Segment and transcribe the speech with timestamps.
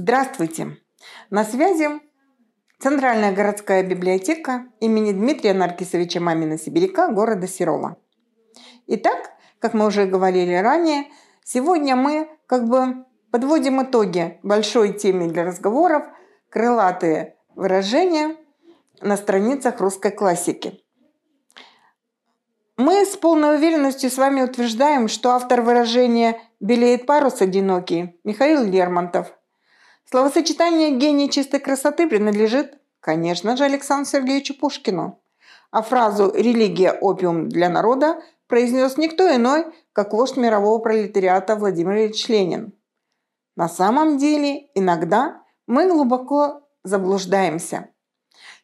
[0.00, 0.76] Здравствуйте!
[1.28, 1.88] На связи
[2.78, 7.96] Центральная городская библиотека имени Дмитрия Наркисовича Мамина-Сибиряка города Серова.
[8.86, 11.06] Итак, как мы уже говорили ранее,
[11.42, 16.06] сегодня мы как бы подводим итоги большой теме для разговоров
[16.48, 18.36] «Крылатые выражения
[19.00, 20.80] на страницах русской классики».
[22.76, 29.32] Мы с полной уверенностью с вами утверждаем, что автор выражения «белеет парус одинокий» Михаил Лермонтов–
[30.10, 35.20] Словосочетание «гений чистой красоты» принадлежит, конечно же, Александру Сергеевичу Пушкину.
[35.70, 42.26] А фразу «религия– опиум для народа» произнес никто иной, как вождь мирового пролетариата Владимир Ильич
[42.28, 42.72] Ленин.
[43.54, 47.90] На самом деле, иногда мы глубоко заблуждаемся.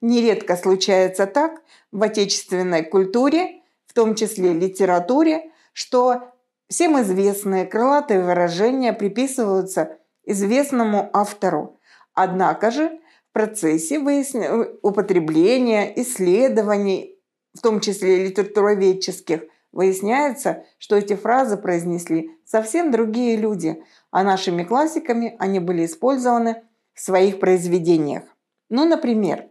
[0.00, 6.32] Нередко случается так в отечественной культуре, в том числе литературе, что
[6.68, 11.78] всем известные крылатые выражения приписываются известному автору.
[12.14, 14.66] Однако же в процессе выясня...
[14.82, 17.18] употребления, исследований,
[17.54, 25.34] в том числе литературоведческих, выясняется, что эти фразы произнесли совсем другие люди, а нашими классиками
[25.38, 26.62] они были использованы
[26.92, 28.24] в своих произведениях.
[28.68, 29.48] Ну, например,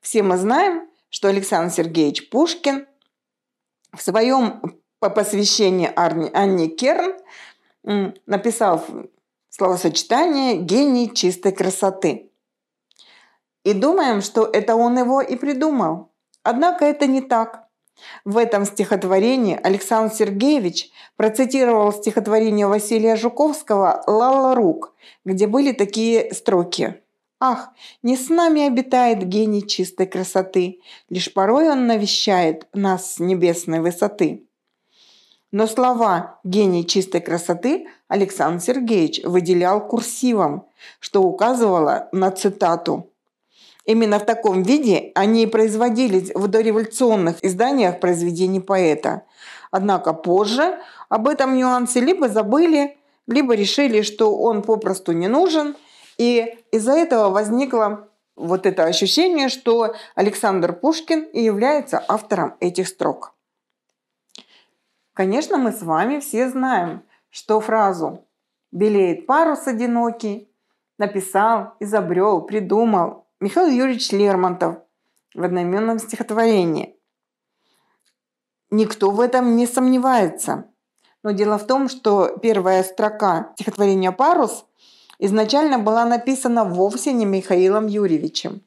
[0.00, 2.86] все мы знаем, что Александр Сергеевич Пушкин
[3.92, 4.62] в своем
[5.00, 7.14] посвящении Анне Керн
[8.26, 8.84] написал
[9.58, 12.30] словосочетание «гений чистой красоты».
[13.64, 16.12] И думаем, что это он его и придумал.
[16.44, 17.64] Однако это не так.
[18.24, 27.02] В этом стихотворении Александр Сергеевич процитировал стихотворение Василия Жуковского «Лала рук», где были такие строки.
[27.40, 27.70] «Ах,
[28.04, 34.47] не с нами обитает гений чистой красоты, лишь порой он навещает нас с небесной высоты».
[35.50, 40.66] Но слова «гений чистой красоты» Александр Сергеевич выделял курсивом,
[41.00, 43.10] что указывало на цитату.
[43.86, 49.22] Именно в таком виде они и производились в дореволюционных изданиях произведений поэта.
[49.70, 50.78] Однако позже
[51.08, 55.76] об этом нюансе либо забыли, либо решили, что он попросту не нужен,
[56.18, 63.32] и из-за этого возникло вот это ощущение, что Александр Пушкин и является автором этих строк.
[65.18, 68.24] Конечно, мы с вами все знаем, что фразу
[68.70, 70.48] «белеет парус одинокий»
[70.96, 74.76] написал, изобрел, придумал Михаил Юрьевич Лермонтов
[75.34, 76.94] в одноименном стихотворении.
[78.70, 80.66] Никто в этом не сомневается.
[81.24, 84.66] Но дело в том, что первая строка стихотворения «Парус»
[85.18, 88.62] изначально была написана вовсе не Михаилом Юрьевичем.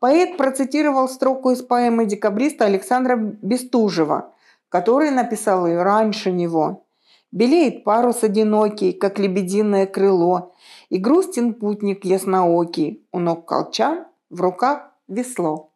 [0.00, 4.34] Поэт процитировал строку из поэмы декабриста Александра Бестужева–
[4.72, 6.86] который написал ее раньше него.
[7.30, 10.54] Белеет парус одинокий, как лебединое крыло,
[10.88, 15.74] и грустен путник ясноокий, у ног колчан, в руках весло.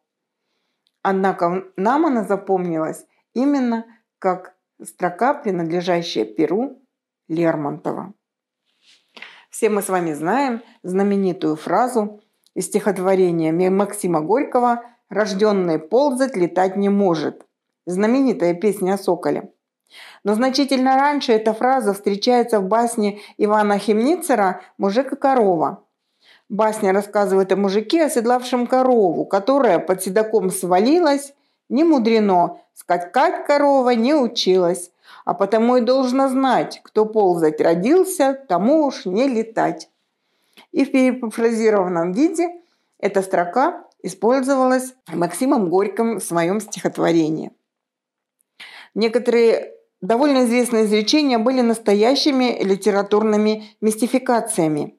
[1.03, 3.85] Однако нам она запомнилась именно
[4.17, 6.81] как строка, принадлежащая Перу
[7.27, 8.13] Лермонтова.
[9.51, 12.21] Все мы с вами знаем знаменитую фразу
[12.55, 17.46] из стихотворения Максима Горького «Рожденный ползать летать не может»
[17.87, 19.49] знаменитая песня о соколе.
[20.23, 25.83] Но значительно раньше эта фраза встречается в басне Ивана Химницера «Мужик и корова».
[26.49, 31.33] Басня рассказывает о мужике, оседлавшем корову, которая под седаком свалилась.
[31.69, 34.91] Не мудрено, скакать корова не училась,
[35.25, 39.89] а потому и должна знать, кто ползать родился, тому уж не летать.
[40.71, 42.49] И в перефразированном виде
[42.99, 47.51] эта строка использовалась Максимом Горьким в своем стихотворении.
[48.97, 54.95] Некоторые довольно известные изречения были настоящими литературными мистификациями.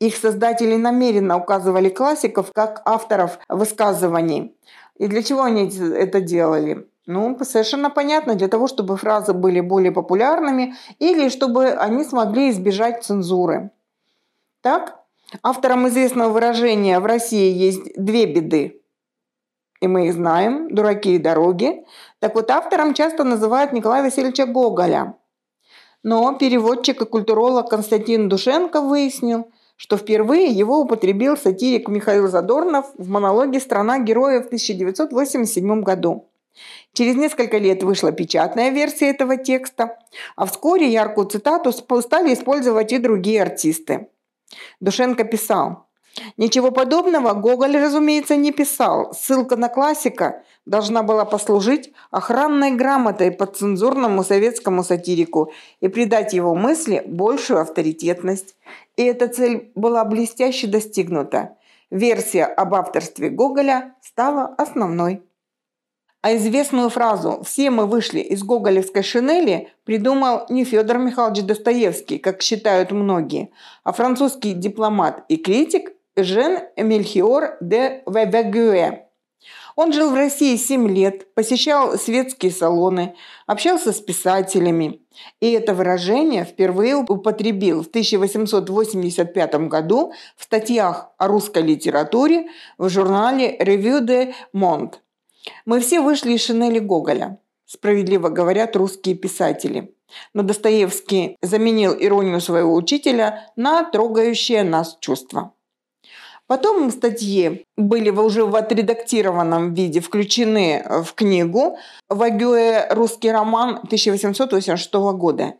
[0.00, 4.56] Их создатели намеренно указывали классиков как авторов высказываний.
[4.96, 6.86] И для чего они это делали?
[7.04, 13.04] Ну, совершенно понятно, для того, чтобы фразы были более популярными или чтобы они смогли избежать
[13.04, 13.70] цензуры.
[14.62, 14.98] Так,
[15.42, 18.81] автором известного выражения в России есть две беды
[19.82, 21.84] и мы их знаем, «Дураки и дороги».
[22.20, 25.16] Так вот, автором часто называют Николая Васильевича Гоголя.
[26.04, 33.08] Но переводчик и культуролог Константин Душенко выяснил, что впервые его употребил сатирик Михаил Задорнов в
[33.08, 36.28] монологе «Страна героев» в 1987 году.
[36.92, 39.98] Через несколько лет вышла печатная версия этого текста,
[40.36, 44.08] а вскоре яркую цитату стали использовать и другие артисты.
[44.80, 45.86] Душенко писал–
[46.36, 49.12] Ничего подобного Гоголь, разумеется, не писал.
[49.14, 56.54] Ссылка на классика должна была послужить охранной грамотой под цензурному советскому сатирику и придать его
[56.54, 58.56] мысли большую авторитетность.
[58.96, 61.56] И эта цель была блестяще достигнута.
[61.90, 65.22] Версия об авторстве Гоголя стала основной.
[66.22, 72.42] А известную фразу «все мы вышли из гоголевской шинели» придумал не Федор Михайлович Достоевский, как
[72.42, 73.50] считают многие,
[73.82, 79.06] а французский дипломат и критик Жен Мельхиор де Вевегюэ.
[79.76, 83.14] Он жил в России 7 лет, посещал светские салоны,
[83.46, 85.00] общался с писателями.
[85.40, 93.56] И это выражение впервые употребил в 1885 году в статьях о русской литературе в журнале
[93.58, 94.96] «Revue de Monde».
[95.64, 99.94] Мы все вышли из шинели Гоголя, справедливо говорят русские писатели.
[100.34, 105.54] Но Достоевский заменил иронию своего учителя на трогающее нас чувство.
[106.52, 111.78] Потом статьи были уже в отредактированном виде включены в книгу
[112.10, 112.88] «Вагюэ.
[112.90, 115.54] Русский роман» 1886 года.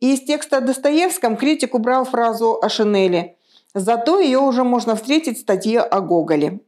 [0.00, 3.36] И из текста о Достоевском критик убрал фразу о Шинели.
[3.74, 6.60] Зато ее уже можно встретить в статье о Гоголе.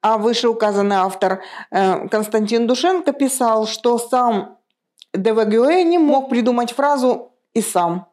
[0.00, 1.42] А вышеуказанный автор
[1.72, 4.56] э, Константин Душенко писал, что сам
[5.12, 8.06] Девагюэ не мог придумать фразу «и сам».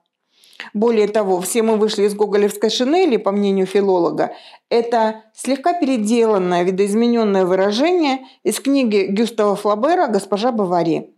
[0.73, 4.33] Более того, все мы вышли из гоголевской шинели, по мнению филолога,
[4.69, 11.13] это слегка переделанное, видоизмененное выражение из книги Гюстава Флабера «Госпожа Бавари».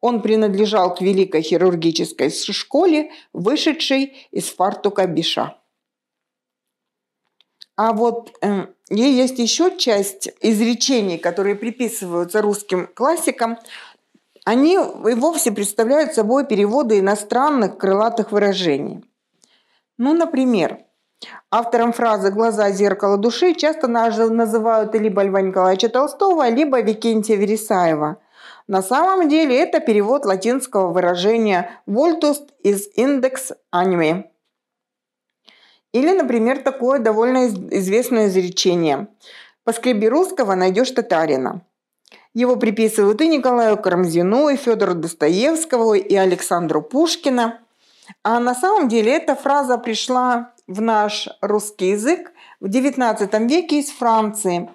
[0.00, 5.56] Он принадлежал к великой хирургической школе, вышедшей из фартука Биша.
[7.76, 13.58] А вот э, есть еще часть изречений, которые приписываются русским классикам.
[14.44, 19.02] Они и вовсе представляют собой переводы иностранных крылатых выражений.
[19.96, 20.80] Ну, например,
[21.50, 28.18] автором фразы «глаза– зеркало души» часто называют либо Льва Николаевича Толстого, либо Викентия Вересаева.
[28.66, 34.24] На самом деле это перевод латинского выражения «voltus из индекс anime».
[35.92, 39.08] Или, например, такое довольно известное изречение
[39.64, 41.62] «Поскреби русского, найдешь татарина».
[42.34, 47.60] Его приписывают и Николаю Карамзину, и Федору Достоевскому, и Александру Пушкина.
[48.24, 53.90] А на самом деле эта фраза пришла в наш русский язык в XIX веке из
[53.90, 54.68] Франции.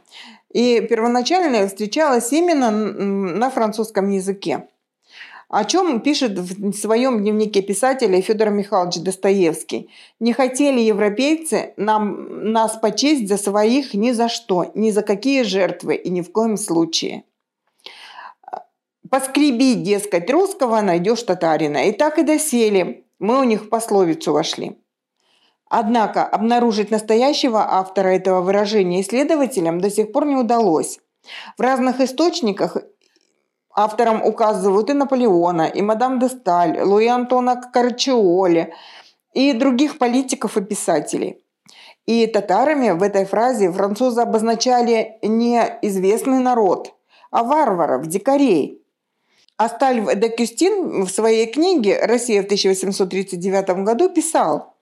[0.53, 4.67] И первоначально встречалась именно на французском языке.
[5.49, 9.89] О чем пишет в своем дневнике писателя Федор Михайлович Достоевский.
[10.19, 15.95] «Не хотели европейцы нам, нас почесть за своих ни за что, ни за какие жертвы
[15.95, 17.23] и ни в коем случае».
[19.09, 21.87] Поскреби, дескать, русского, найдешь татарина.
[21.87, 23.05] И так и досели.
[23.17, 24.77] Мы у них в пословицу вошли.
[25.69, 30.99] Однако обнаружить настоящего автора этого выражения исследователям до сих пор не удалось.
[31.57, 32.77] В разных источниках
[33.73, 38.73] авторам указывают и Наполеона, и мадам де Сталь, Луи Антона Карчиоли,
[39.33, 41.43] и других политиков и писателей.
[42.05, 46.93] И татарами в этой фразе французы обозначали не известный народ,
[47.31, 48.77] а варваров, дикарей–
[49.59, 54.73] Астальв де Кюстин в своей книге «Россия в 1839 году» писал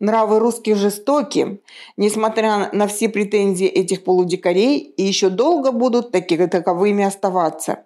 [0.00, 1.60] «Нравы русских жестоки,
[1.96, 7.84] несмотря на все претензии этих полудикарей, и еще долго будут таки, таковыми оставаться».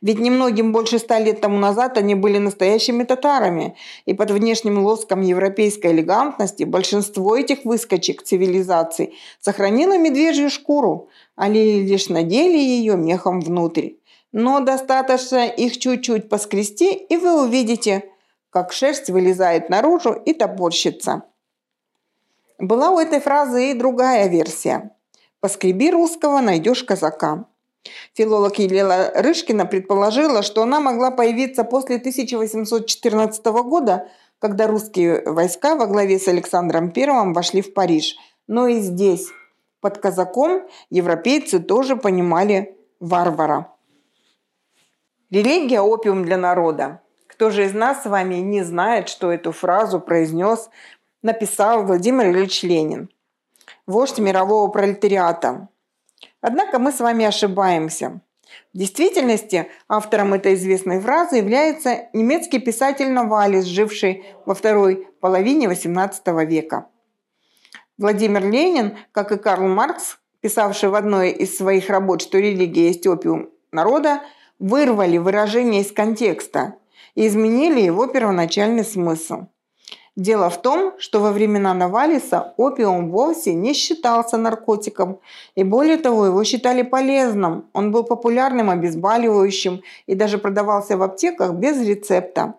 [0.00, 3.74] Ведь немногим больше ста лет тому назад они были настоящими татарами,
[4.06, 12.08] и под внешним лоском европейской элегантности большинство этих выскочек цивилизаций сохранило медвежью шкуру, а лишь
[12.08, 13.90] надели ее мехом внутрь
[14.32, 18.04] но достаточно их чуть-чуть поскрести, и вы увидите,
[18.50, 21.22] как шерсть вылезает наружу и топорщится.
[22.58, 24.94] Была у этой фразы и другая версия.
[25.40, 27.46] «Поскреби русского, найдешь казака».
[28.12, 34.08] Филолог Елена Рышкина предположила, что она могла появиться после 1814 года,
[34.38, 38.16] когда русские войска во главе с Александром I вошли в Париж.
[38.46, 39.28] Но и здесь,
[39.80, 43.72] под казаком, европейцы тоже понимали варвара.
[45.30, 47.02] Религия– опиум для народа.
[47.28, 50.70] Кто же из нас с вами не знает, что эту фразу произнес,
[51.22, 53.10] написал Владимир Ильич Ленин,
[53.86, 55.68] вождь мирового пролетариата.
[56.40, 58.20] Однако мы с вами ошибаемся.
[58.74, 66.44] В действительности автором этой известной фразы является немецкий писатель Навалис, живший во второй половине XVIII
[66.44, 66.88] века.
[67.98, 73.06] Владимир Ленин, как и Карл Маркс, писавший в одной из своих работ, что религия есть
[73.06, 74.22] опиум народа,
[74.60, 76.74] вырвали выражение из контекста
[77.16, 79.46] и изменили его первоначальный смысл.
[80.16, 85.20] Дело в том, что во времена Навалиса опиум вовсе не считался наркотиком,
[85.54, 87.70] и более того, его считали полезным.
[87.72, 92.54] Он был популярным обезболивающим и даже продавался в аптеках без рецепта.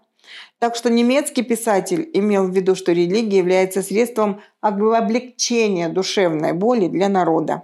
[0.60, 7.10] Так что немецкий писатель имел в виду, что религия является средством облегчения душевной боли для
[7.10, 7.63] народа.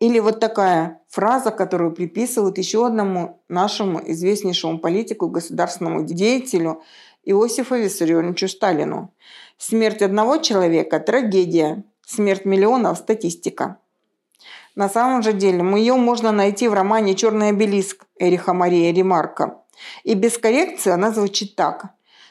[0.00, 6.82] Или вот такая фраза, которую приписывают еще одному нашему известнейшему политику, государственному деятелю
[7.24, 9.12] Иосифу Виссарионовичу Сталину.
[9.56, 13.78] Смерть одного человека– трагедия, смерть миллионов– статистика.
[14.74, 19.60] На самом же деле ее можно найти в романе «Черный обелиск» Эриха Мария Ремарка.
[20.02, 21.90] И без коррекции она звучит так.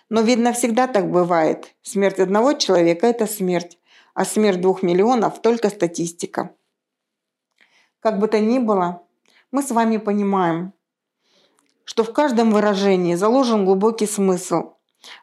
[0.10, 1.74] Но, видно, всегда так бывает.
[1.82, 3.80] Смерть одного человека– это смерть,
[4.14, 6.52] а смерть двух миллионов– только статистика.
[8.04, 9.02] Как бы то ни было,
[9.50, 10.74] мы с вами понимаем,
[11.86, 14.74] что в каждом выражении заложен глубокий смысл,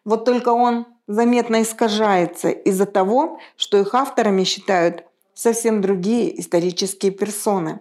[0.07, 7.81] вот только он заметно искажается из-за того, что их авторами считают совсем другие исторические персоны.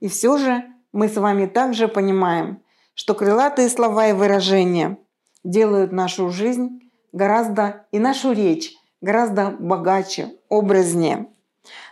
[0.00, 2.62] И все же мы с вами также понимаем,
[2.94, 4.96] что крылатые слова и выражения
[5.44, 11.26] делают нашу жизнь гораздо и нашу речь гораздо богаче, образнее.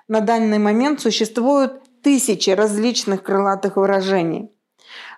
[0.08, 4.50] На данный момент существуют тысячи различных крылатых выражений.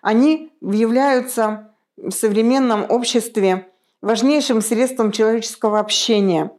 [0.00, 3.69] Они являются в современном обществе
[4.00, 6.52] важнейшим средством человеческого общения,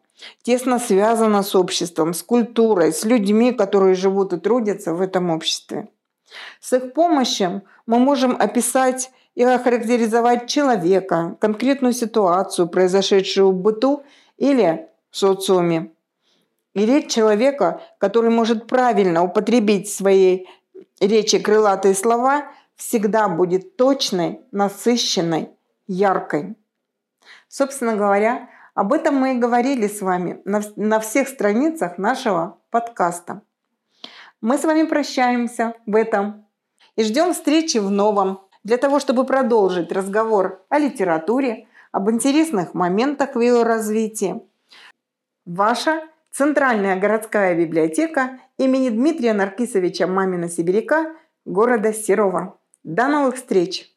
[0.44, 5.88] тесно связано с обществом, с культурой, с людьми, которые живут и трудятся в этом обществе.
[6.60, 14.04] С их помощью мы можем описать и охарактеризовать человека, конкретную ситуацию, произошедшую в быту
[14.38, 15.92] или в социуме.
[16.78, 20.48] И речь человека, который может правильно употребить в своей
[21.00, 25.50] речи крылатые слова, всегда будет точной, насыщенной,
[25.88, 26.56] яркой.
[27.48, 33.42] Собственно говоря, об этом мы и говорили с вами на, всех страницах нашего подкаста.
[34.40, 36.46] Мы с вами прощаемся в этом
[36.96, 43.34] и ждем встречи в новом, для того, чтобы продолжить разговор о литературе, об интересных моментах
[43.34, 44.44] в ее развитии.
[45.44, 46.04] Ваша
[46.38, 51.16] Центральная городская библиотека имени Дмитрия Наркисовича Мамина-Сибиряка
[51.46, 52.60] города Серова.
[52.84, 53.96] До новых встреч!